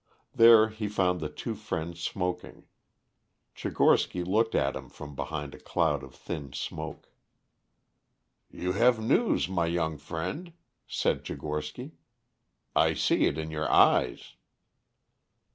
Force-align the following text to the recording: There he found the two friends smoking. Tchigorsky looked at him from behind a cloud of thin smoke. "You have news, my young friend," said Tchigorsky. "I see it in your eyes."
There 0.33 0.69
he 0.69 0.87
found 0.87 1.19
the 1.19 1.29
two 1.29 1.53
friends 1.53 2.01
smoking. 2.01 2.63
Tchigorsky 3.55 4.23
looked 4.25 4.55
at 4.55 4.75
him 4.75 4.89
from 4.89 5.13
behind 5.15 5.53
a 5.53 5.59
cloud 5.59 6.01
of 6.03 6.15
thin 6.15 6.53
smoke. 6.53 7.07
"You 8.49 8.71
have 8.71 8.99
news, 8.99 9.47
my 9.47 9.67
young 9.67 9.99
friend," 9.99 10.53
said 10.87 11.23
Tchigorsky. 11.23 11.91
"I 12.75 12.95
see 12.95 13.25
it 13.27 13.37
in 13.37 13.51
your 13.51 13.71
eyes." 13.71 14.33